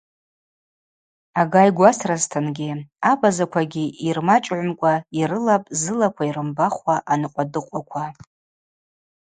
[1.41, 2.69] Ага йгвасразтынгьи,
[3.11, 8.05] абазаквагьи ймачӏгӏвымкӏва йрылапӏ зылаква йрымбахуа аныкъвадыкъваква.